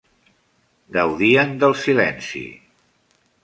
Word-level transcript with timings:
Gaudien 0.97 1.55
del 1.65 1.77
silenci. 1.85 2.45